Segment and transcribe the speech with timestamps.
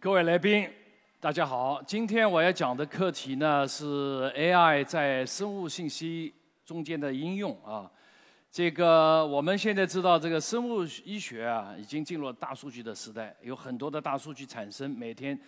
[0.00, 0.70] 各位来宾，
[1.20, 1.82] 大家好。
[1.86, 6.32] 今天我要讲的课题呢是 AI 在生物信息
[6.64, 7.90] 中间的应用啊。
[8.50, 15.38] 这个我们现在知道，这个生物医学啊，已经进入了大数据的时代，有很多的大数据产生，每天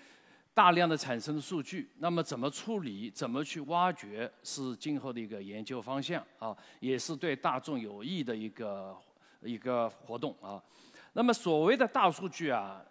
[0.58, 1.88] 大量的产生的数据。
[1.98, 8.96] 那么怎么处理，怎么去挖掘，是今后的一个研究方向啊，也是对大众有益的一个
[9.42, 10.60] 一个活动啊。
[11.12, 12.82] 那么所谓的大数据啊。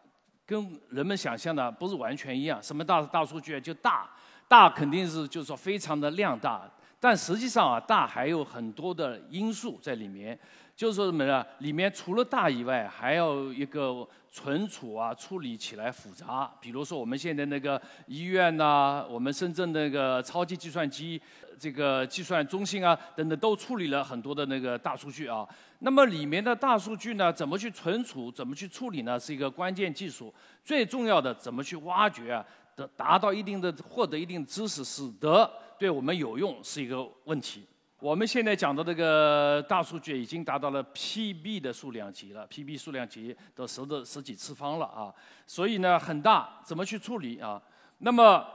[0.50, 2.58] 跟人们想象的不是完全一样。
[2.64, 4.10] 什么大大数据啊就大，
[4.48, 6.66] 大肯定是就是说非常的量大，
[7.02, 10.40] 但实际上啊，大还有很多的因素在里面。
[10.74, 11.46] 就是说什么呢？
[11.60, 14.08] 里面除了大以外，还要一个
[14.38, 16.52] 存储啊，处理起来复杂。
[16.62, 21.20] 比如说我们现在那个医院呐，我们深圳那个超级计算机
[21.58, 25.48] 这个计算中心啊，等等，都处理了很多的那个大数据啊。
[25.80, 29.20] 那么里面的大数据呢，怎么去存储，怎么去处理呢？
[29.20, 30.32] 是一个关键技术。
[30.64, 37.66] 最重要的，怎么去挖掘啊，得达到一定的获得一定知识，使得对我们有用，是一个问题。
[38.00, 45.12] 我们现在讲的这个大数据已经达到了 PB 的数量级了，PB 数量级都十的十几次方了啊，
[45.48, 47.60] 所以呢很大，怎么去处理啊？
[47.98, 48.46] 那么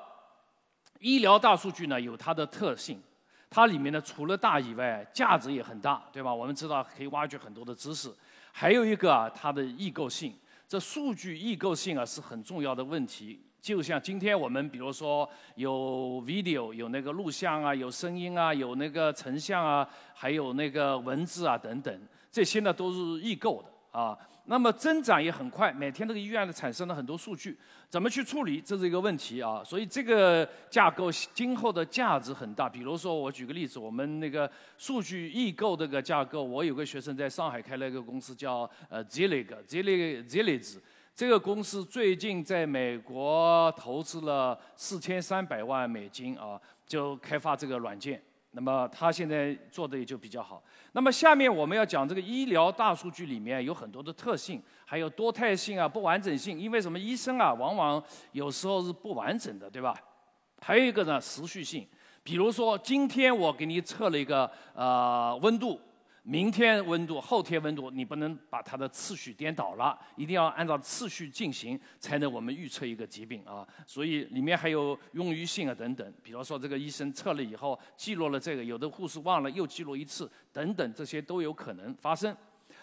[1.01, 3.03] 医疗大数据呢有它的特性，
[3.51, 6.33] 它里面呢除了大以外，价值也很大，对吧？
[6.33, 8.15] 我们知道可以挖掘很多的知识，
[8.53, 10.33] 还有一个啊它的异构性，
[10.69, 13.45] 这数据异构性啊是很重要的问题。
[13.63, 24.19] 就像今天我们比如说有 video 有那个录像啊，有声音啊，有那个成像啊，还有那个文字啊等等，这些呢都是异构的啊。
[24.47, 27.57] 那么增长也很快，每天这个医院呢产生了很多数据，
[27.89, 29.63] 怎么去处理，这是一个问题啊。
[29.63, 32.69] 所以这个架构今后的价值很大。
[32.69, 40.79] 比如说我举个例子，我们那个数据异构这个架构，我有个学生在上海开了一个公司叫呃 Zillig，Zillig，Zillig。
[41.15, 48.21] 这个公司最近在美国投资了四千三百万美金啊，就开发这个软件。
[48.53, 50.63] 那么他现在做的也就比较好。
[50.93, 56.59] 那么下面我们要讲这个医疗大数据里面有很多的特性，还有多态性啊、不完整性。
[56.59, 56.99] 因为什么？
[56.99, 58.03] 医生啊，往往
[58.33, 59.95] 有时候是不完整的，对吧？
[60.61, 61.87] 还有一个呢，持续性。
[62.23, 65.79] 比如说，今天我给你测了一个呃温度。
[66.25, 73.67] 明天温度，后天温度，你不能把它的次序颠倒了，一定要按照次序进行，才能我们预测一个疾病啊。
[73.85, 82.37] 所以里面还有用于性啊等等，比如说这个医生测了以后记录了这个，有的护士忘了又记录一次等等，这些都有可能发生。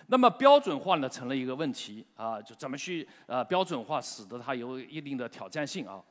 [0.07, 6.03] 那么标准化呢成了一个问题啊，就怎么去呃标准化，使得它有一定的挑战性啊。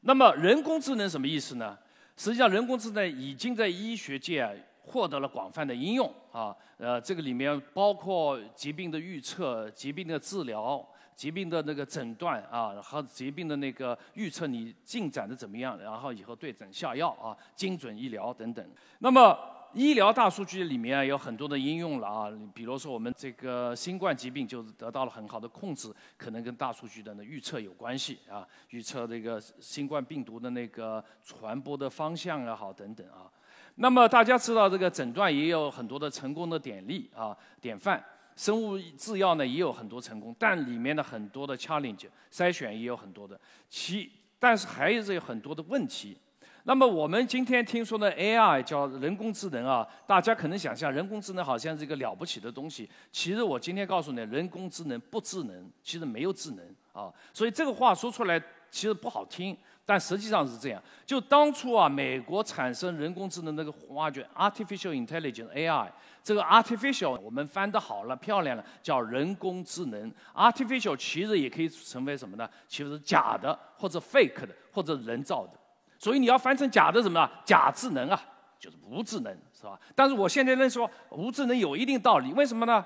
[0.00, 1.78] 那么人工智能什么意思呢？
[2.16, 4.66] 实际上人工智能已经在医学界。
[4.84, 10.84] 获得了广泛的应用啊，呃，这个里面包括疾病的预测、疾病的治疗、
[11.14, 18.66] 疾病的那个诊断啊，和疾病的那个预测你进展的怎么样，然后以后对症下药啊，精准医疗等等。
[18.98, 19.38] 那么
[19.72, 33.30] 医疗大数据里面有很多的应用了啊，比如说我们这个新冠疾病就是得到了很好的控制，可能跟大数据的那预测有关系啊，预测这个新冠病毒的那个传播的方向也好等等啊。
[33.76, 38.02] 那么大家知道，这个诊断也有很多的成功的典例啊，典范。
[38.34, 43.38] 生物制药呢也有很多成功，但里面的很多的 challenge 筛选也有很多的，
[43.68, 46.16] 其但是还是有很多的问题。
[46.64, 52.88] 那么我们今天听说的 AI 叫人工智能啊，大家可能想象人工智能好像是一个了不起的东西。
[53.10, 57.12] 其实我今天告诉你，人工智能不智能，其实没有智能啊。
[57.34, 58.40] 所以这个话说出来
[58.70, 59.54] 其实不好听。
[59.84, 65.88] 但实际上是这样，就当初啊，美国产生人工智能那个挖掘 artificial intelligence AI，
[66.22, 70.12] 这个 artificial 我们翻得好了漂亮了，叫人工智能。
[70.34, 72.48] artificial 其实也可以成为什么呢？
[72.68, 75.52] 其实是假的或者 fake 的或者人造的。
[75.98, 77.28] 所以你要翻成假的什么？
[77.44, 78.22] 假智能啊，
[78.60, 79.78] 就是无智能，是吧？
[79.96, 82.84] 但是我现在认为说无智能有一定道理，为什么呢？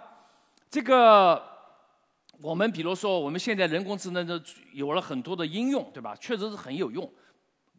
[0.70, 1.55] 这个。
[2.40, 4.40] 我们比如说，我们现在人工智能的
[4.72, 6.14] 有了很多的应用，对吧？
[6.16, 7.10] 确实是很有用。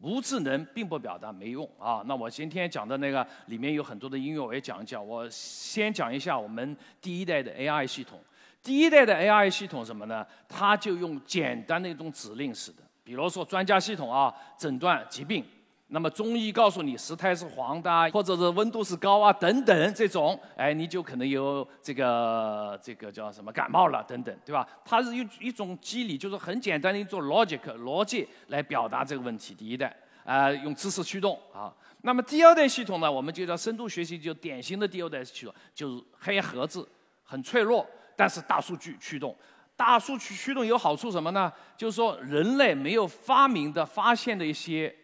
[0.00, 2.02] 无智能并不表达没用啊。
[2.06, 5.04] 那我今天讲的那个里面有很多的应用，我也讲一讲。
[5.04, 8.20] 我先讲一下我们第一代的 AI 系统。
[8.62, 10.26] 第一代的 AI 系统什么呢？
[10.48, 15.44] 它就用简单的一种指令式的，比如说专家系统啊，诊断疾病。
[15.90, 24.68] 那么中医告诉你舌苔是黄的，或者是温度是高啊等等这种，哎，你就可能有这个这个叫什么感冒了等等，对吧？
[24.84, 29.54] 它是一一种机理，就是很简单的一种 logic 逻辑来表达这个问题。
[29.54, 31.72] 第一代啊，用知识驱动啊。
[32.02, 36.86] 那么第二代系统呢，我们就叫深度学习，就典型的第二代系统，就是黑盒子，
[37.24, 39.34] 很脆弱，但是大数据驱动。
[39.74, 41.50] 大数据驱动有好处什么呢？
[41.78, 44.94] 就是说人类没有发明的、发现的一些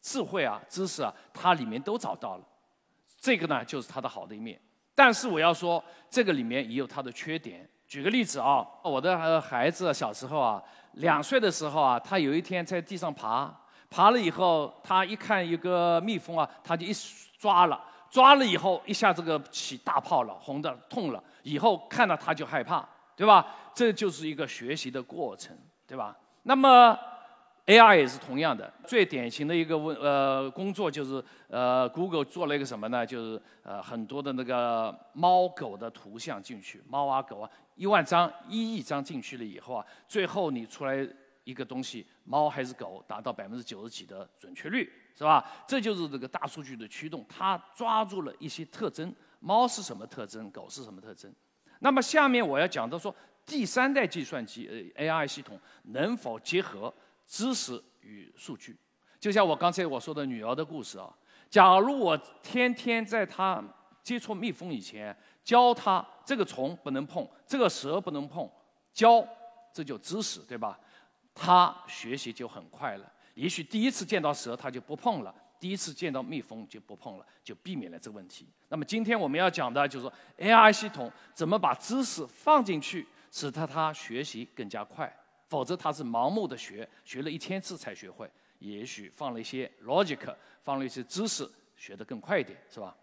[0.00, 2.44] 智慧啊、知识啊，它里面都找到了。
[3.20, 4.60] 这个呢，就是它的好的一面。
[4.94, 7.68] 但是我要说，这个里面也有它的缺点。
[7.86, 10.62] 举个例子啊，我的孩子小时候啊，
[10.94, 13.52] 两岁的时候啊，他有一天在地上爬，
[13.88, 16.92] 爬了以后，他一看一个蜜蜂啊，他就一
[17.38, 22.86] 抓了，抓了以后一下这个起大泡了，红的痛了，以后看到他就害怕，
[23.16, 23.46] 对吧？
[23.74, 25.56] 这就是一个学习的过程，
[25.86, 26.16] 对吧？
[26.42, 26.98] 那么。
[27.68, 33.04] AI 也是同样的，最典型的一个问呃工作就是呃 Google 做了一个什么呢？
[33.04, 41.06] 就是呃很多的那个猫狗的图像进去，猫啊狗啊一万张一亿张进去了以后啊，最后你出来
[41.44, 45.46] 一个东西，猫还是狗，达到百分之九十几的准确率，是吧？
[45.66, 51.30] 这就是这个大数据的驱动，它抓住了一些特征，猫是什么特征，狗是什么特征？
[51.80, 56.90] 那么下面我要讲到说，第三代计算机呃 AI 系统能否结合？
[57.28, 58.74] 知识与数据，
[59.20, 61.14] 就像我刚才我说的女儿的故事啊。
[61.50, 63.62] 假如我天天在她
[64.02, 68.50] 接触蜜蜂以前教她这个虫不能碰，这个蛇不能碰，
[68.94, 69.22] 教
[69.72, 70.80] 这就知识，对吧？
[71.34, 73.12] 她学习就很快了。
[73.34, 78.48] 也许第一次见到蛇她就不碰了，第一次见到蜜蜂就不碰了，就避免了这个问题。
[78.68, 85.14] 那么今天我们要讲的就是 AI 系统怎么把知识放进去，使得它学习更加快。
[85.48, 88.30] 否则他是盲目的学，学了一千次才学会。
[88.58, 92.96] 也许放了一些 logic，放了一些知识，学得更快一点，是吧？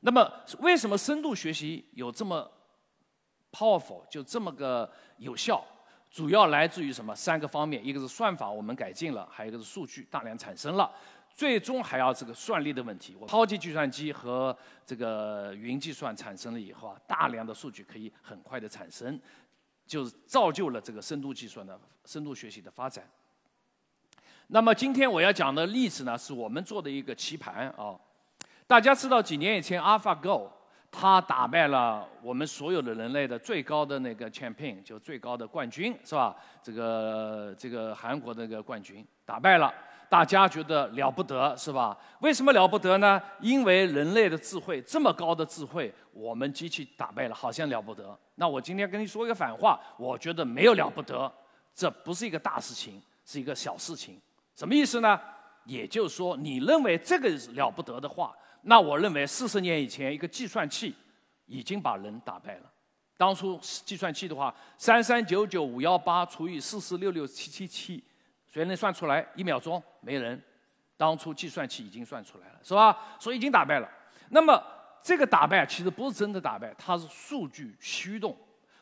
[0.00, 2.50] 那么为什么深度学习有这么
[3.52, 5.64] powerful，就这么个有效？
[6.10, 7.14] 主要来自于什么？
[7.14, 10.92] 三个方面：一个是算法我们改进了，还有一个是数据大量产生了，
[11.32, 13.16] 最终还要这个算力的问题。
[13.28, 14.54] 超级计算机和
[14.84, 19.18] 这个云计算产生了以后啊，大量的数据可以很快的产生。
[19.92, 23.06] 就是造就了这个深度计算的深度学习的发展。
[24.46, 27.94] 那么今天我要讲的例子呢，是我们做的一个棋盘啊。
[28.66, 30.48] 大家知道几年以前，AlphaGo
[30.94, 36.36] 它打败了我们所有的人类的最高的那个 champion，就最高的冠军，是吧？
[36.62, 39.72] 这个这个韩国那个冠军打败了。
[40.10, 41.96] 大家觉得了不得是吧？
[42.20, 43.18] 为什么了不得呢？
[43.40, 48.14] 因为人类的智慧这么高的智慧，我们机器打败了，好像了不得。
[48.34, 51.32] 那我今天跟你说一个反话，我觉得没有了不得，
[51.74, 54.20] 这不是一个大事情，是一个小事情。
[54.54, 55.18] 什么意思呢？
[55.64, 60.94] 也就是说，你认为这个了不得的话，那我认为四十年以前一个计算器
[61.46, 62.70] 已经把人打败了。
[63.16, 68.02] 当初计算器的话，三三九九五幺八除以四四六六七七七。
[68.46, 69.26] 谁能算出来？
[69.34, 70.40] 一秒钟没人。
[70.96, 72.96] 当初计算器已经算出来了，是吧？
[73.18, 73.88] 所以已经打败了。
[74.28, 74.62] 那么
[75.02, 78.36] 这个打败其实不是真的打败，它是数据驱动。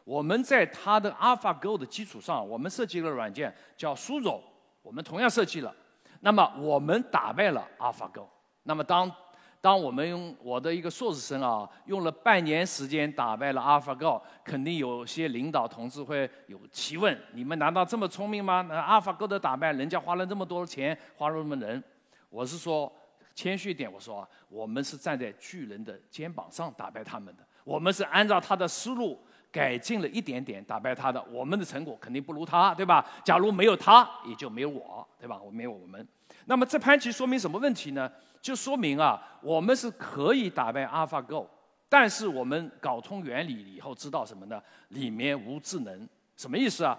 [0.05, 4.41] 我们在它的 AlphaGo 的基础上，我们设计了软件叫 Suzhou，
[4.83, 5.75] 我们同样设计了。
[6.21, 8.27] 那么我们打败了 AlphaGo。
[8.65, 9.11] 那么当
[9.61, 18.63] 当我们用我的一个硕士生啊，用了半年时间打败了 AlphaGo，肯定有些领导同志会有提问：你们难道这么聪明吗？
[18.63, 21.83] 那 AlphaGo 的打败，人家花了这么多钱，花了那么人。
[22.31, 22.91] 我是说，
[23.35, 33.05] 谦虚一点，我说，我们是站在巨人的肩膀上打败他们的，我们是按照他的思路改进了一点点打败他的，我们的成果肯定不如他，对吧？
[33.23, 35.39] 假如没有他，也就没有我，对吧？
[35.45, 36.09] 我没有我们。
[36.47, 38.11] 那么这盘棋说明什么问题呢？
[38.41, 41.47] 就说明啊，我们是可以打败 AlphaGo，
[41.89, 44.63] 但是我们搞通原理以后知道什么呢？
[44.89, 46.99] 里面无智能，什么意思啊？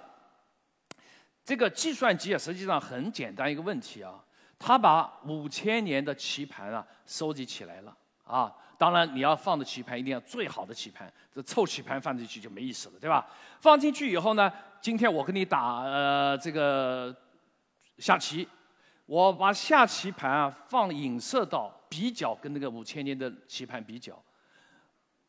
[1.44, 4.24] 这个计算机啊，实际上很简单一个问题啊，
[4.60, 8.54] 它把五千年的棋盘啊收集起来了啊。
[8.78, 13.28] 当然你要放的棋盘一定要最好的棋盘，这臭棋盘放进去就没意思了，对吧？
[13.60, 17.16] 放进去以后呢，今天我跟你打呃这个
[17.98, 18.48] 下棋。
[19.12, 24.18] 我把下棋盘啊放影射到比较跟那个五千年的棋盘比较，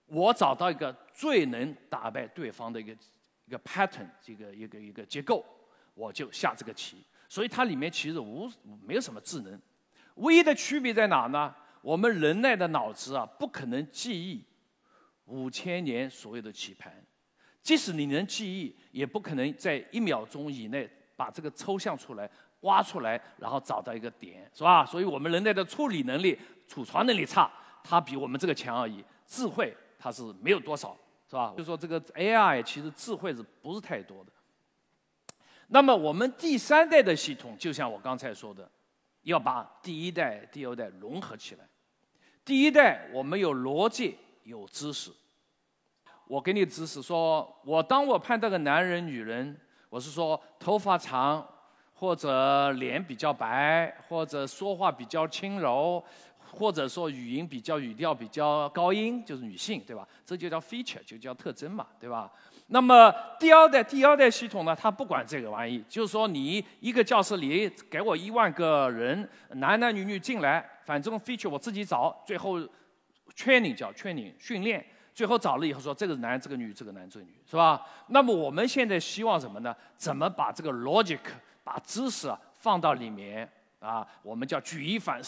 [0.06, 2.96] 我找到一个最能打败对方的一个
[3.44, 5.44] 一个 pattern，这个一个一个结构，
[5.94, 7.04] 我就下这个棋。
[7.28, 8.48] 所以它里面其实无
[8.86, 9.60] 没有什么智能，
[10.14, 11.52] 唯一的区别在哪呢？
[11.80, 14.44] 我们人类的脑子啊不可能记忆
[15.24, 17.04] 五千年所有的棋盘，
[17.60, 22.30] 即使你能记忆，也不可能在一秒钟以内把这个抽象出来。
[22.62, 24.84] 挖出来，然后找到一个点，是吧？
[24.84, 27.50] 所以我们人类的处理能力、储藏能力差，
[27.84, 29.04] 它比我们这个强而已。
[29.26, 30.96] 智慧它是没有多少，
[31.28, 31.54] 是吧？
[31.56, 34.32] 就说这个 AI 其实智慧是不是太多的？
[35.68, 38.70] 那么我们第三代的系统，就像我刚才说的，
[39.22, 41.66] 要把第一代、第二代融合起来。
[42.44, 45.10] 第一代我们有逻辑、有知识。
[46.26, 51.46] 我给你知识，说我当我判断个男人、女人，我是说头发长，
[51.94, 56.02] 或者脸比较白，或者说话比较轻柔。
[56.54, 60.06] 或者说语音比较语调比较高音，就是女性，对吧？
[60.22, 62.30] 这就叫 feature，就叫特征嘛，对吧？
[62.66, 72.60] 那么第二代第二代系统呢，它不管这个玩意，就是说你一个教室里给我一万个人，男男女女进来，反正 feature 我自己找，最后
[73.34, 74.84] training 叫 training 训练，
[75.14, 77.80] 最后找了以后说这个男这个女这个男这个女，是吧？
[78.08, 79.74] 那么我们现在希望什么呢？
[79.96, 81.20] 怎么把这个 logic
[81.62, 83.50] 把知识啊放到里面？
[83.78, 85.20] 啊，我们叫举一反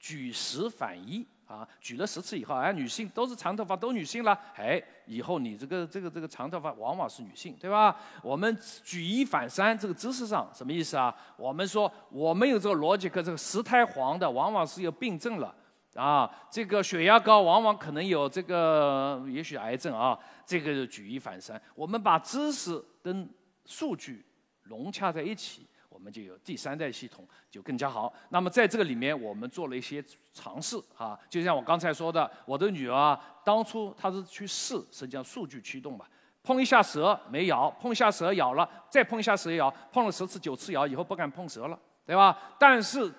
[0.00, 7.96] 举十反一啊，举了十次以后，哎，女性都是长头发，都女性了，哎，以后你这个这个这个长头发往往是女性，对吧？
[8.20, 11.14] 我们举一反三，这个知识上什么意思啊？
[11.36, 15.54] 我们说我们有这个逻辑，可这个石胎黄的往往是有病症了
[15.94, 23.32] 啊，这个血压高往往可能有这个也许癌症啊，这个举一反三，我们把知识跟
[23.66, 24.26] 数据
[24.64, 25.64] 融洽在一起。
[26.00, 28.10] 我们就有第三代系统，就更加好。
[28.30, 30.02] 那么在这个里面，我们做了一些
[30.32, 36.06] 尝试啊，就像我刚才说的，我的女儿当初她是去试，实际上数据驱动嘛，
[36.42, 42.34] 碰一下蛇没咬，碰一下蛇咬了，再碰一下蛇咬，碰了十次九次咬，以后不敢碰蛇了，对吧？
[42.58, 43.12] 但是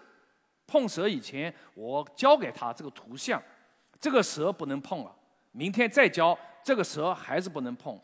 [0.65, 3.39] 碰蛇以前，我教给她这个图像，
[3.99, 5.15] 这个蛇不能碰了，
[5.51, 8.01] 明天再教，这个蛇还是不能碰。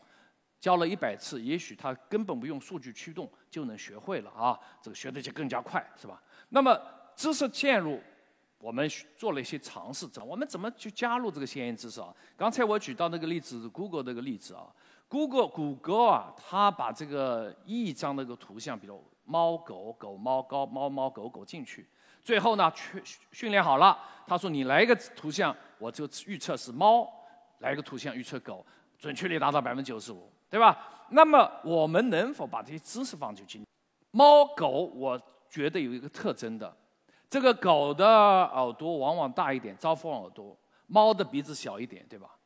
[0.60, 4.58] 教了一百次，也许他根本不用数据驱动就能学会了啊！
[4.82, 6.20] 这个学的就更加快，是吧？
[6.48, 6.76] 那么
[7.14, 8.00] 知识嵌入，
[8.58, 12.12] 我们做了一些尝试，我们怎么去加入这个先验知识啊？
[12.36, 14.66] 刚才我举到那个例子，Google 那个例子啊
[15.06, 21.86] ，Google 谷歌啊，它把这个一张那个图像，比如猫狗狗猫高猫猫狗狗进去，
[22.24, 23.00] 最后呢，训
[23.30, 23.96] 训练好了，
[24.26, 27.08] 他说你来一个图像，我就预测是猫，
[27.60, 28.66] 来一个图像预测狗，
[28.98, 30.28] 准确率达到百分之九十五。
[30.50, 31.06] 对吧？
[31.10, 33.60] 那么我们能否把这些知识放进去？
[34.10, 36.74] 猫狗，我觉得有一个特征的，
[37.28, 40.54] 这个狗的耳朵往往大一点，招风耳朵；
[40.86, 42.36] 猫的鼻子小一点，对吧？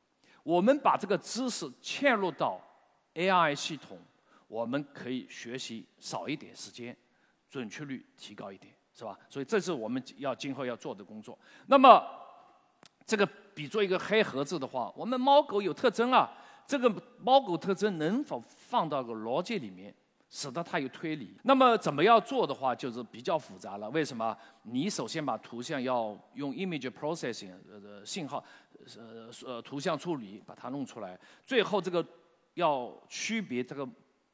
[0.45, 2.61] 我们把这个知识嵌入到
[3.15, 3.99] AI 系统，
[4.49, 6.97] 我们可以学习少一点时间，
[7.51, 9.19] 准确率提高一点，是吧？
[9.29, 11.37] 所以这是我们要今后要做的工作。
[11.67, 12.05] 那么
[13.05, 16.31] 这个比作一个黑盒子的话，我们猫狗有特征啊。
[16.67, 19.95] 这个猫狗特征能否放到个逻辑里面，
[20.31, 21.37] 使得它有推理？
[21.43, 23.91] 那么怎么样做的话，就是比较复杂了。
[23.91, 24.37] 为什么？
[24.63, 28.43] 你首先把图像要用 image processing 呃信号
[28.97, 32.05] 呃呃图像处理把它弄出来，最后这个
[32.55, 33.87] 要区别这个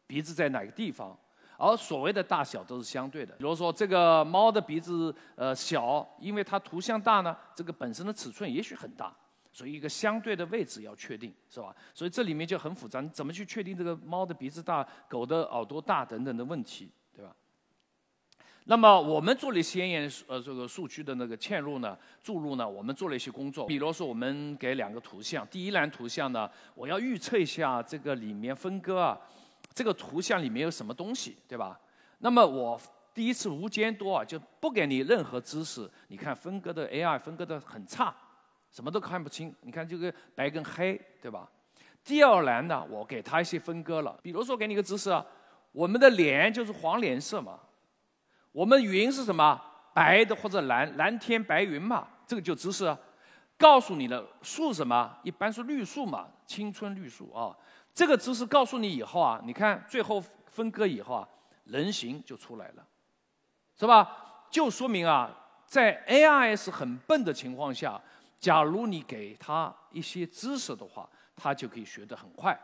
[0.06, 1.18] 鼻子在哪个地方，
[1.56, 3.34] 而所谓的大小都是相对的。
[3.34, 9.12] 比如说这个猫的鼻子呃小，因为它图像大呢，这个本身的尺寸也许很大。
[9.52, 11.74] 所以一个相对的位置要确定，是吧？
[11.94, 17.34] 所以这里面就很复杂，怎么去确定这个猫的鼻子大、狗的耳朵大等等的问题，对吧？
[18.64, 23.66] 那么我们做了先验呃这个数据的那个嵌入呢、注入呢，我们做了一些工作。
[23.66, 29.18] 比如说我们给两个图像，第一栏图像呢，我要预测一下这个里面分割啊，
[29.72, 31.80] 这个图像里面有什么东西，对吧？
[32.18, 32.78] 那么我
[33.14, 38.14] 第一次无监督啊，就不给你任何知识，你看分割的 AI 分割的很差。
[38.70, 41.48] 什么都看不清，你看这个白跟黑，对吧？
[42.04, 45.24] 第二栏呢，我给他一些分割了，比如说给你个知识啊，
[45.72, 47.58] 我们的脸就是黄脸色嘛，
[48.52, 49.60] 我们云是什么？
[49.92, 52.96] 白的或者蓝蓝天白云嘛，这个就知识，
[53.56, 54.24] 告诉你了。
[54.42, 55.18] 树什么？
[55.24, 57.56] 一般是绿树嘛，青春绿树啊。
[57.92, 61.28] 这个知识告诉你以后啊，你看最后分割以后啊，
[61.64, 62.86] 人形就出来了，
[63.76, 64.46] 是吧？
[64.50, 65.30] 就说明啊，
[65.66, 68.00] 在 AI 是很笨的情况下。
[68.40, 72.58] 假如你给他一些知识的话，他就可以学得很快，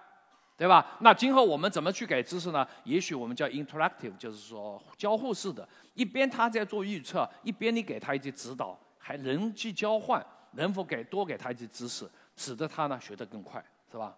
[0.57, 0.97] 对吧？
[1.01, 2.67] 那今后我们怎么去给知识呢？
[2.85, 14.17] 也许我们叫 interactive，就是说交互式的，一边他在做预测，一边你给他一些指导，还人机交换，能否给多给他一些知识，使得他呢学得更快，是吧？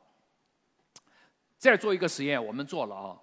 [1.57, 3.17] 再做一个实验，我们做了啊，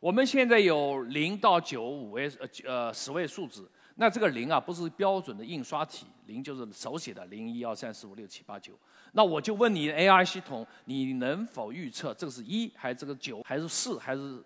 [0.00, 3.70] 我们现在有零到九五位呃呃十位数字。
[3.98, 8.78] 那这个零啊，不是标准的印刷体，零就是手写的零一二三四五六七八九。
[9.12, 14.44] 那我就问你 AI 系统，你能否预测这个是一还是这个九还是四还是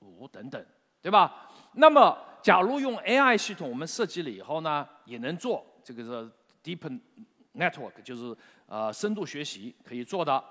[0.00, 0.62] 五等等，
[1.00, 1.50] 对吧？
[1.72, 6.30] 那么假如用 AI 系统，我们设计了以后呢，也能做这个是
[6.62, 7.00] Deep
[7.54, 10.44] Network，就是呃深度学习可以做的。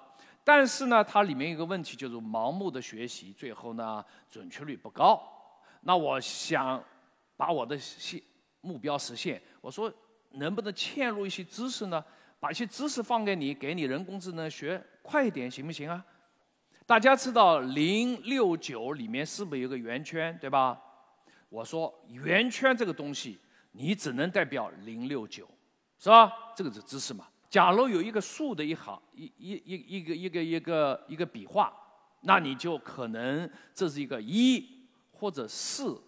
[0.43, 5.21] 但是呢，它里面有个问题，就是盲目的学习，最后呢准确率不高。
[5.81, 6.83] 那我想
[7.37, 8.23] 把我的系
[8.61, 9.41] 目标实现。
[9.61, 9.91] 我说
[10.31, 12.03] 能不能嵌入一些知识呢？
[12.39, 16.05] 把一些知识放给你，给你人工智能学快一点，行不行啊？
[16.85, 20.81] 大家知道零六九里面是不是有个圆圈，对吧？
[21.49, 23.37] 我说圆圈这个东西，
[23.73, 25.49] 你只能代表零六九，
[25.99, 26.31] 是吧？
[26.55, 27.27] 这个是知识嘛？
[27.49, 31.73] 假如有一个竖的一行一一一一个一个一个一个笔画，
[32.21, 36.01] 那你就可能这是一个一或者四，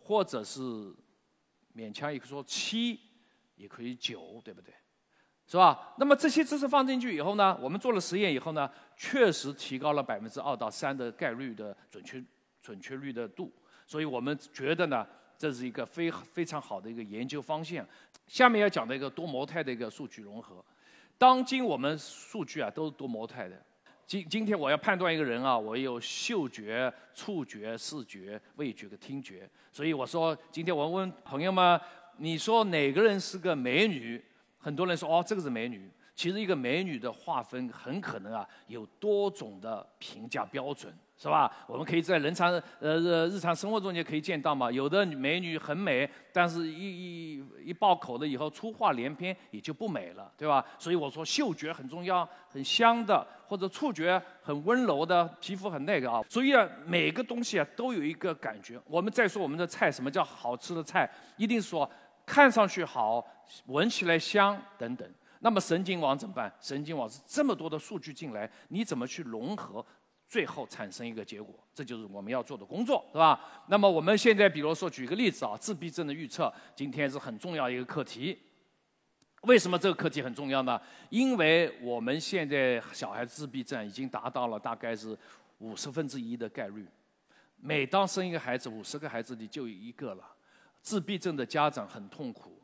[0.00, 0.60] 或者是
[1.78, 2.98] 勉强也可以说七，
[3.54, 4.74] 也可以九，对不对？
[5.46, 5.94] 是吧？
[5.96, 12.22] 那么这些知识放进去以后呢，我们做了实验以后呢，确实提高了百分之二到三的概率的准确
[12.60, 13.52] 准确率的度，
[13.86, 15.06] 所以我们觉得呢，
[15.38, 17.86] 这是一个非非常好的一个研究方向。
[18.26, 20.62] 下面要讲的一个多模态的一个数据融合。
[21.16, 23.64] 当今我们数据啊都是多模态的。
[24.08, 29.46] 今今天我要判断一个人啊，我有嗅觉、触觉、视觉、味觉和听觉。
[29.70, 31.78] 所以我说，今天我问朋友们，
[32.16, 34.18] 你说哪个人是个美女？
[34.56, 35.90] 很多人说哦，这个是美女。
[36.18, 41.48] 其实一个美女的划分很可能啊有多种的评价标准，是吧？
[41.68, 44.68] 我们可以在日常呃日常生活中也可以见到嘛。
[44.68, 50.64] 有的美女很美，但是一一一爆口了以后粗话连篇，也就不美了，对吧？
[50.76, 56.20] 所以我说嗅觉很重要，很香的，或者触觉很温柔的，皮肤很那个啊。
[56.28, 58.76] 所以啊，每个东西啊都有一个感觉。
[58.86, 61.08] 我们再说我们的菜，什么叫好吃的菜？
[61.36, 61.88] 一定说。
[62.26, 63.24] 看上去好，
[63.68, 65.10] 闻起来香等等。
[65.40, 66.52] 那么神经网怎么办？
[66.60, 69.84] 神经网是这么多的数据进来，你怎么去融合，
[70.26, 71.54] 最后产生一个结果？
[71.72, 73.40] 这就是我们要做的工作，是吧？
[73.68, 78.38] 那么我们现在比如说举个例子啊，自闭症的预测，今天是很重要一个课题。
[79.42, 80.80] 为什么这个课题很重要呢？
[81.10, 85.16] 因为我们现在小孩自闭症已经达到了大概是
[85.58, 86.84] 五十分之一的概率，
[87.56, 90.24] 每当生一个孩子，五十个孩子里就有一个了。
[90.80, 92.57] 自闭症的家长很痛苦。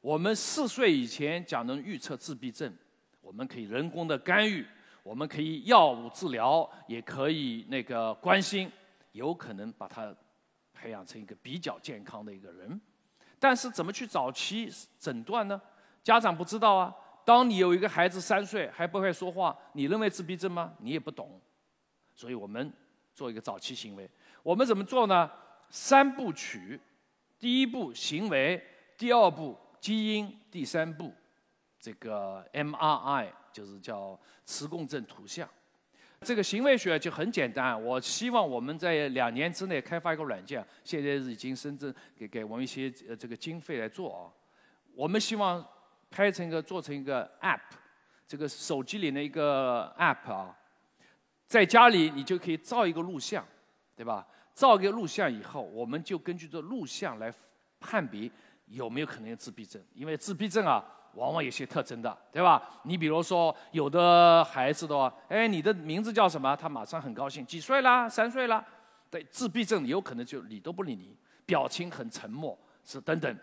[0.00, 2.72] 我们四岁以前讲能预测自闭症，
[3.20, 4.64] 我们可以人工的干预，
[5.02, 8.70] 我们可以药物治疗，也可以那个关心，
[9.12, 10.14] 有可能把他
[10.72, 12.80] 培养成一个比较健康的一个人。
[13.38, 15.60] 但是怎么去早期诊断呢？
[16.02, 16.94] 家长不知道啊。
[17.24, 20.72] 当你有一个孩子三岁还不会说话，你认为自闭症吗？
[20.78, 21.40] 你也不懂。
[22.14, 22.72] 所以我们
[23.12, 24.08] 做一个早期行为，
[24.44, 25.28] 我们怎么做呢？
[25.68, 26.80] 三部曲。
[27.38, 28.62] 第一步行为，
[28.96, 31.12] 第二步基因，第三步
[31.78, 35.48] 这个 MRI 就是叫磁共振图像。
[36.22, 44.32] 这个行为学就很简单，我希望我们在两年之内开发一个软件，现在是已经深圳给给我们一些呃这个经费来做啊。
[44.94, 45.64] 我们希望
[46.10, 47.60] 拍成一个做成一个 App，
[48.26, 50.58] 这个手机里的一个 App 啊，
[51.46, 53.46] 在家里你就可以照一个录像，
[53.94, 54.26] 对吧？
[54.54, 57.30] 照一个录像以后，我们就根据这录像来
[57.78, 58.30] 判别
[58.66, 59.82] 有没有可能有自闭症。
[59.94, 62.62] 因为自闭症啊，往往有些特征的，对吧？
[62.84, 66.54] 你比如说，有的孩子的话，哎，你的名字叫什么？
[66.56, 68.08] 他马上很高兴，几岁啦？
[68.08, 68.64] 三岁啦？
[69.10, 73.38] 对，自闭症有可能就理都不理你，表情很沉默，是等等。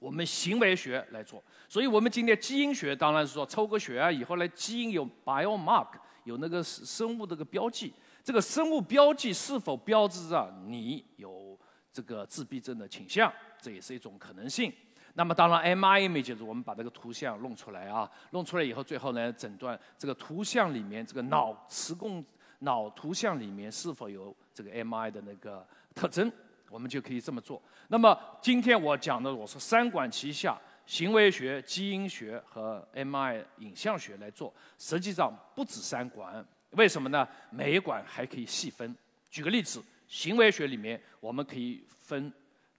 [0.00, 5.88] 我们行为学来做，所以我们今天基因学当然是说抽个血啊，以后来基因有 biomark，
[6.24, 7.92] 有那个生物这个标记。
[8.22, 11.58] 这个生物标记是否标志着你有
[11.92, 13.32] 这个自闭症的倾向？
[13.64, 14.70] 这也是一种可能性。
[15.14, 22.22] 那么当然，M I image 就是我们把这个图像弄出来啊，弄出来以后，最后呢诊断这个图像里面这个脑磁共
[22.58, 26.30] 脑图像里面是否有这个 M I 的那个特征，
[26.68, 27.62] 我们就可以这么做。
[27.88, 36.44] 那么今天我讲的，我说三管齐下，行为学、基因学和 M I 影像学来做，实际上不止三管。
[36.70, 37.26] 为什么呢？
[37.50, 38.94] 每一管还可以细分。
[39.30, 42.32] 举个例子，行为学里面我们可以分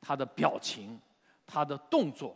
[0.06, 1.00] 他的表情、
[1.48, 2.36] 他的动作、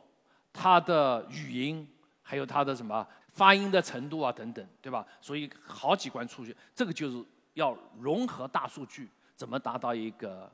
[0.52, 1.88] 他的语音，
[2.24, 5.06] 还有他的什么发音的程度啊等等，对吧？
[5.22, 10.52] 所以好几关出去，这个就是要融合大数据，怎么达到一个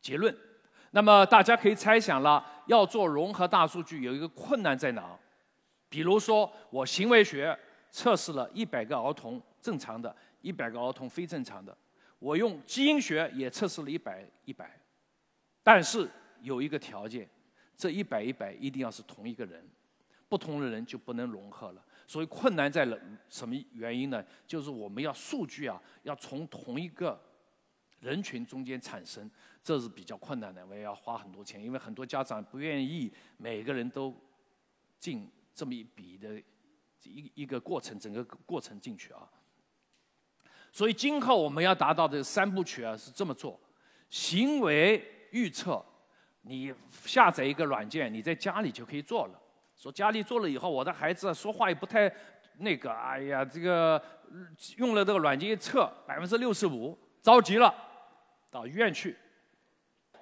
[0.00, 0.36] 结论？
[0.92, 5.18] 那么大家可以猜想了，要做融合大数据有一个困难在哪？
[5.88, 7.58] 比如说我行为学。
[7.90, 11.74] 测试了一百个儿童正常的，一百个儿童非正常的。
[12.18, 14.78] 我用基因学也测试了一百一百，
[15.62, 16.08] 但是
[16.40, 17.28] 有一个条件，
[17.76, 19.66] 这一百一百一定要是同一个人，
[20.28, 21.84] 不同的人就不能融合了。
[22.06, 24.24] 所以困难在了什么原因呢？
[24.46, 27.20] 就是我们要数据啊，要从同一个
[28.00, 29.30] 人群中间产生，
[29.62, 34.14] 这是比较困难的，我也要花很多钱，因为很多家长不愿意每个人都
[34.98, 36.42] 进这么一笔的。
[37.04, 39.22] 一一个过程，整个过程进去啊。
[40.72, 43.58] 所以今后我们要达到的三部曲啊，是这么做：
[44.10, 45.84] 行为预测、
[46.42, 49.40] 你下载一个软件，你在家里就可以做了。
[49.76, 52.12] 说家里做了以后，我的孩子说话也不太
[52.58, 54.02] 那个，哎呀，这个
[54.76, 57.74] 用了这个软件一测，百分之六十五，着急了，
[58.50, 59.16] 到医院去。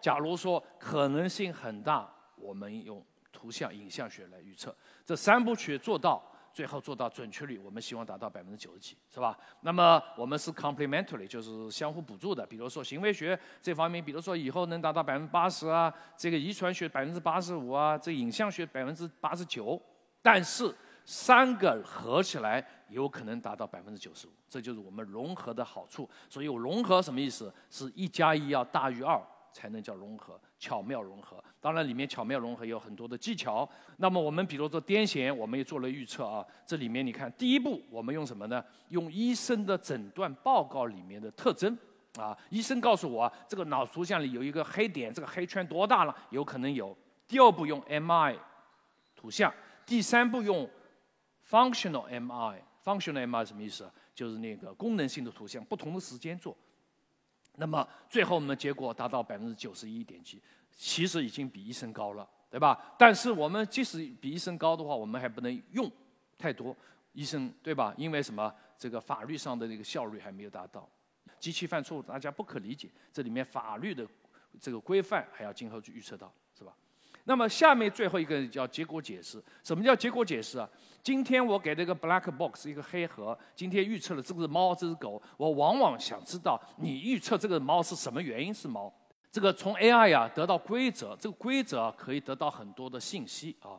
[0.01, 6.23] 假如说可能性很大，我们用图像影像学来预测，这三部曲做到。
[6.57, 9.39] 最后做到准确率，我们希望达到百分之九十几，是吧？
[9.61, 12.47] 那么我们是 complementary，就是相互补助的。
[12.47, 19.79] 比如说行为学这方面，比如说以后能达到百分之八十啊，这个遗传学百分之八十五啊，这影像学百分之八十九。
[20.23, 26.09] 但是三个合起来有可能达到百分之九十五，这就是我们融合的好处。
[26.31, 27.53] 所以我融合什么意思？
[27.69, 29.23] 是一加一要大于二。
[29.57, 31.43] 才能叫融合，巧妙融合。
[31.63, 33.67] 当然，里面巧妙融合有很多的技巧。
[33.97, 36.45] 那么，我们比如说癫痫，我们也做了预测啊。
[36.67, 38.63] 这里面你看，第一步我们用什么呢？
[38.91, 41.75] 用医生的诊断报告里面的特征
[42.19, 42.37] 啊。
[42.51, 46.15] 医生告诉我，这个脑图像里有一个黑点，这个黑圈多大了？
[46.29, 46.95] 有可能有。
[47.27, 48.37] 第二步用 MI
[49.17, 49.51] 图像，
[49.87, 50.69] 第三步用
[51.49, 52.59] functional MI。
[52.85, 53.91] functional MI 什么意思？
[54.15, 56.55] 就是那个功能性的图像，不同的时间做。
[57.57, 60.41] 那么最后我们的结果达到百分之九十一点七，
[60.71, 62.95] 其实已经比医生高了，对吧？
[62.99, 65.91] 但是我们即使比医生高的话，我们还不能用
[66.39, 66.77] 太多
[67.13, 67.95] 医生，对吧？
[67.97, 68.53] 因为什么？
[68.79, 70.87] 这个法律上的这个效率还没有达到，
[71.41, 74.07] 机器犯错误大家不可理解，这里面法律的
[74.61, 76.31] 这个规范还要今后去预测到，
[77.29, 79.43] 那么下面最后一个叫结果解释。
[79.63, 80.69] 什么叫结果解释啊？
[81.03, 85.21] 今天我给了一个 black box 一个黑盒，今天预测了这是猫，这是狗。
[85.37, 88.93] 我往往想知道你预测这个猫是什么原因是猫。
[89.31, 93.75] 这个从 AI 呀得到规则，这个规则可以得到很多的信息啊。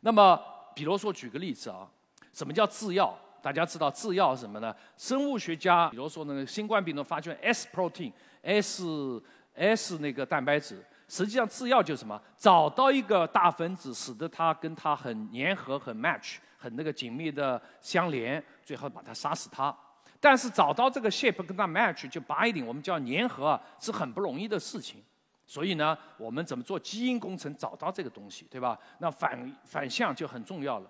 [0.00, 0.40] 那么
[0.74, 1.88] 比如说举个例子啊，
[2.32, 3.16] 什么叫制药？
[3.40, 4.74] 大家知道制药是什么呢？
[4.96, 9.22] 生物学家比如说那个新冠病毒发现 S protein，S
[9.54, 10.84] S 那个蛋白质。
[11.10, 12.22] 实际上，制药就是什么？
[12.38, 19.76] 找到一个大分子，使得它跟它很粘合、很 match、很那个紧密的相连，最后把它杀死它。
[20.20, 25.02] 但是找到这个 shape 跟它 match 就 binding，我们叫粘合啊，是很不容易的事情。
[25.44, 28.78] 所以呢，我们怎么做基因工程找到这个东西，对吧？
[29.00, 30.88] 那反反向就很重要了。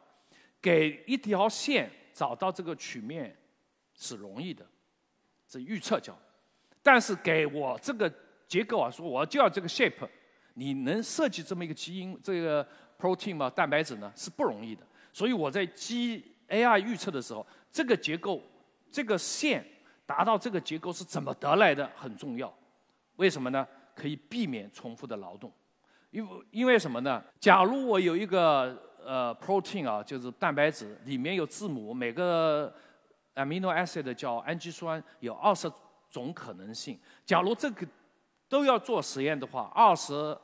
[0.60, 3.34] 给一条线找到这个曲面
[3.94, 4.66] 是容易的，
[5.48, 6.14] 这预测叫。
[6.82, 8.12] 但是给我这个。
[8.50, 10.08] 结构啊，说我就要这个 shape，
[10.54, 12.66] 你能设计这么一个基因这个
[12.98, 13.48] protein 吗？
[13.48, 14.84] 蛋白质呢是不容易的。
[15.12, 18.42] 所以我在基 AI 预测的时候，这个结构，
[18.90, 19.64] 这个线
[20.04, 22.52] 达到这个结构是怎么得来的很重要。
[23.14, 23.64] 为什么呢？
[23.94, 25.52] 可以避免重复的劳动。
[26.10, 27.22] 因为因为什么呢？
[27.38, 32.74] 假如我有一个呃 protein 啊，就是蛋白质里面有字母，每个
[33.36, 35.70] amino acid 叫氨基酸，有二十
[36.10, 36.98] 种可能性。
[37.24, 37.86] 假如这个
[38.50, 40.36] 都要做实验的话，二十，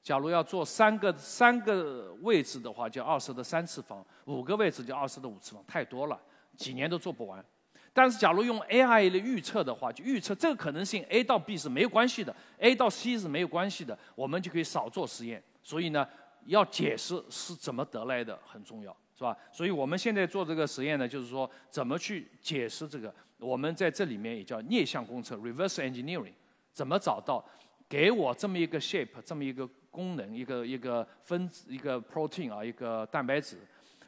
[0.00, 6.18] 假如要做三个三个位置的话，就二十的三次方；五个位置就二十的五次方，太多了，
[6.56, 7.44] 几年都做不完。
[7.92, 15.42] 但是，假如用 AI 来预测的话，就预测这个可能性，A 到 B 是没有关系的，A 到 C 是没有关系的，我们就可以少做实验。
[15.64, 16.08] 所以呢，
[16.44, 19.36] 要解释是怎么得来的很重要，是吧？
[19.50, 23.12] 所以我们现在做这个实验呢，就是说怎么去解释这个。
[23.40, 26.32] 我们在这里面也叫逆向工程 （reverse engineering），
[26.72, 27.44] 怎么找到
[27.88, 33.58] 给我这么一个 shape，这么一个功能，一个一个分子，一个 protein 啊，一个蛋白质，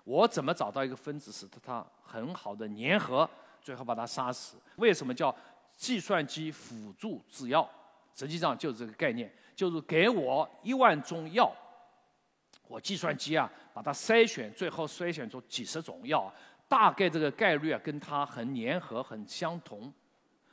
[0.04, 3.28] 我怎么找到一个分子使得它很好的粘合，
[3.60, 4.56] 最后把它杀死？
[4.76, 5.34] 为什么叫
[5.76, 7.68] 计算机辅助制药？
[8.14, 11.50] 实际上就是这个概念，就是给我一万种药，
[12.68, 16.32] 我计算机啊把它筛选，最后筛选出几十种药。
[16.72, 19.92] 大概这个概率啊，跟它很粘合、很相同。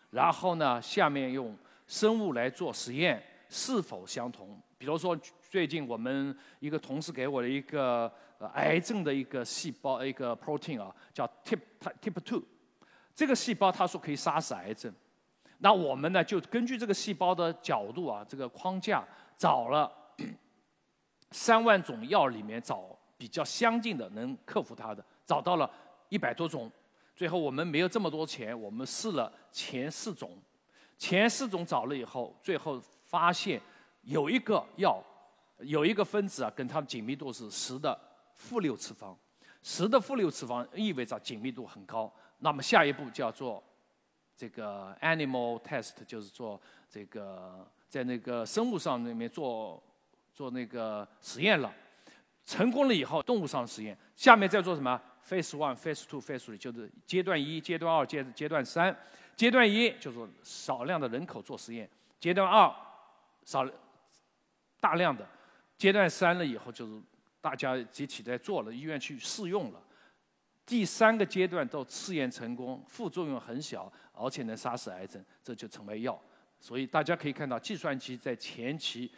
[0.10, 4.62] 然后呢，下面用生物来做实验，是否相同？
[4.77, 5.17] 比如说，
[5.49, 8.12] 最近我们一个同事给我的一个
[8.53, 11.58] 癌症的一个细胞，一个 protein 啊，叫 tip
[12.01, 12.43] tip two。
[13.15, 14.93] 这个细胞他说可以杀死癌症。
[15.60, 19.89] 那我们呢，就根据这个细胞的角度啊，这个框架，找了
[21.32, 25.71] 三万种药里面找比较相近的，能克服它的，找到了。
[26.09, 26.71] 一百多种，
[27.15, 30.37] 最后我们没有这么多钱，我们试了前四种，
[30.97, 33.61] 前四种找了以后，最后发现
[34.03, 35.01] 有一个药，
[35.59, 37.99] 有一个分子啊，跟它的紧密度是十的
[38.35, 39.17] 负六次方，
[39.61, 42.11] 十的负六次方意味着紧密度很高。
[42.39, 43.61] 那么下一步就要做
[44.35, 49.83] 这个 animal test，就是做这个在那个生物上那边做
[50.33, 51.73] 做那个实验了，
[52.49, 58.97] 成功了以后，动物上实验，下面再做什么？Phase one, Phase two, Phase three 就是阶段一、阶段二、阶阶段三。
[59.35, 61.88] 阶段一就是少量的人口做实验，
[62.19, 62.75] 阶段二
[63.45, 63.69] 少
[64.79, 65.23] 大量的。
[65.77, 66.99] 阶段三了以后，就是
[67.39, 69.79] 大家集体在做了，医院去试用了。
[70.65, 76.19] 第三个阶段都试验成功，副作用很小，而且能杀死癌症，这就成为药。
[76.59, 79.12] 所以大家可以看到，计算机在前期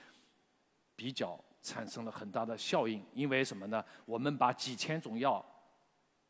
[0.97, 3.03] 比较产生了很大的效应。
[3.13, 3.83] 因为什么呢？
[4.05, 5.43] 我们把几千种药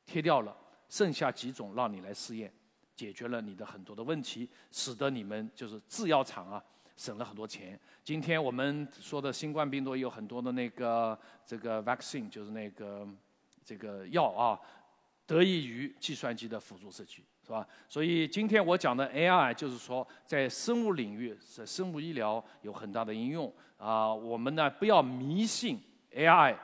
[0.05, 0.55] 贴掉了，
[0.89, 2.53] 剩下几种让你来试验，
[2.95, 6.63] 解决了你的很多的问题，使得你们就是制药厂啊。
[6.97, 7.79] 省了很多钱。
[8.03, 13.07] 今天我们说的新冠病毒有很多的那个这个 vaccine，就是那个
[13.65, 14.59] 这个药啊，
[15.31, 17.65] 得益于计算机的辅助设计，是吧？
[17.87, 24.13] 所以今天我讲的 AI，就是说在生物领域，在生物医疗有很大的应用啊。
[24.13, 25.81] 我们呢不要迷信
[26.13, 26.57] AI，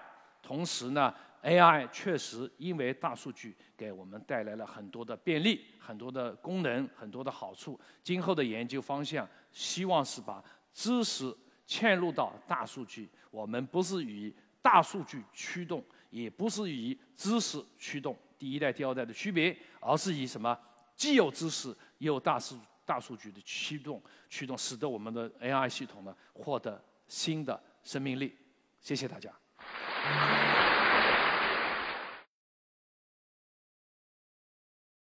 [0.43, 7.80] 同时呢，AI 确实因为大数据给我们带来了很多的便利、很多的功能、很多的好处。
[8.03, 9.25] 今后的研究方向。
[9.53, 20.58] 希望是把知识嵌入到大数据，我们不是以大数据驱动，也不是以知识驱动第一代、第二代的区别，而是以什么
[20.95, 28.36] 既有知识也有大数大数据的驱动，驱动使得我们的 AI 系统呢获得新的生命力。
[28.80, 30.57] 谢谢大家。